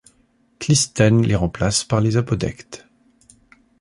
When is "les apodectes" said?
2.01-2.87